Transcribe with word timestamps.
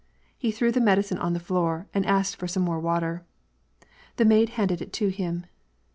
He 0.35 0.49
threw 0.51 0.71
the 0.71 0.81
medicine 0.81 1.19
on 1.19 1.33
the 1.33 1.39
fioor 1.39 1.85
and 1.93 2.03
asked 2.07 2.35
for 2.37 2.47
some 2.47 2.63
more 2.63 2.79
water. 2.79 3.23
The 4.15 4.25
maid 4.25 4.49
handed 4.57 4.81
it 4.81 4.91
to 4.93 5.09
him. 5.09 5.45